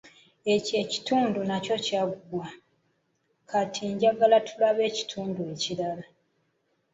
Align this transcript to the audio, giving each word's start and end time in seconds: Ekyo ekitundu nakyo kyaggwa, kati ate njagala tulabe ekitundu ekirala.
Ekyo 0.53 0.75
ekitundu 0.83 1.39
nakyo 1.49 1.75
kyaggwa, 1.85 2.47
kati 3.49 3.79
ate 3.83 3.93
njagala 3.93 4.37
tulabe 4.47 4.81
ekitundu 4.89 5.39
ekirala. 5.53 6.05